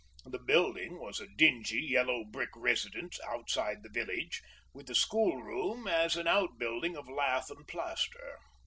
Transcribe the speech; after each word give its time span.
The 0.25 0.39
building 0.39 0.97
was 0.99 1.19
a 1.19 1.27
dingy 1.37 1.79
yellow 1.79 2.23
brick 2.25 2.49
residence 2.55 3.19
outside 3.27 3.83
the 3.83 3.89
village, 3.93 4.41
with 4.73 4.87
the 4.87 4.95
schoolroom 4.95 5.87
as 5.87 6.15
an 6.15 6.27
outbuilding 6.27 6.97
of 6.97 7.07
lath 7.07 7.51
and 7.51 7.67
plaster. 7.67 8.39